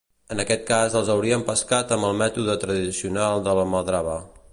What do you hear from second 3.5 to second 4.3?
l'almadrava.